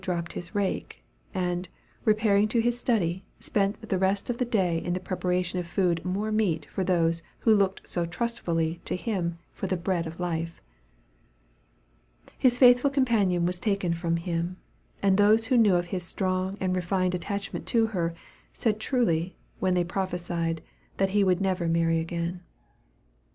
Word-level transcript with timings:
dropped 0.01 0.33
his 0.33 0.55
rake; 0.55 1.03
and, 1.31 1.69
repairing 2.05 2.47
to 2.47 2.59
his 2.59 2.75
study, 2.75 3.23
spent 3.39 3.79
the 3.87 3.99
rest 3.99 4.31
of 4.31 4.39
the 4.39 4.45
day 4.45 4.79
in 4.79 4.93
the 4.93 4.99
preparation 4.99 5.59
of 5.59 5.67
food 5.67 6.03
more 6.03 6.31
meat 6.31 6.65
for 6.65 6.83
those 6.83 7.21
who 7.41 7.53
looked 7.53 7.87
so 7.87 8.03
trustfully 8.03 8.81
to 8.83 8.95
him 8.95 9.37
for 9.53 9.67
the 9.67 9.77
bread 9.77 10.07
of 10.07 10.19
life. 10.19 10.59
His 12.35 12.57
faithful 12.57 12.89
companion 12.89 13.45
was 13.45 13.59
taken 13.59 13.93
from 13.93 14.17
him, 14.17 14.57
and 15.03 15.17
those 15.19 15.45
who 15.45 15.55
knew 15.59 15.75
of 15.75 15.85
his 15.93 16.01
strong 16.03 16.57
and 16.59 16.75
refined 16.75 17.13
attachment 17.13 17.67
to 17.67 17.85
her, 17.93 18.15
said 18.51 18.79
truly, 18.79 19.35
when 19.59 19.75
they 19.75 19.83
prophesied, 19.83 20.63
that 20.97 21.09
he 21.09 21.23
would 21.23 21.39
never 21.39 21.67
marry 21.67 21.99
again. 21.99 22.41